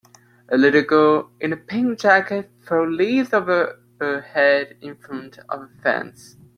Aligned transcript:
A 0.49 0.57
little 0.57 0.81
girl 0.81 1.29
in 1.39 1.53
a 1.53 1.57
pink 1.57 1.99
jacket 1.99 2.49
throws 2.65 2.91
leaves 2.97 3.33
over 3.35 3.79
her 3.99 4.21
head 4.21 4.75
in 4.81 4.95
front 4.95 5.37
of 5.47 5.61
a 5.61 5.69
fence. 5.83 6.37